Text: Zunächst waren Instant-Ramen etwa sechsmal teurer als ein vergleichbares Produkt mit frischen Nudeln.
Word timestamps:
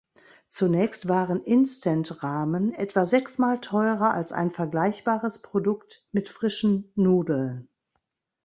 Zunächst 0.49 1.07
waren 1.09 1.43
Instant-Ramen 1.43 2.73
etwa 2.73 3.05
sechsmal 3.05 3.61
teurer 3.61 4.15
als 4.15 4.31
ein 4.31 4.49
vergleichbares 4.49 5.43
Produkt 5.43 6.07
mit 6.11 6.27
frischen 6.27 6.91
Nudeln. 6.95 7.69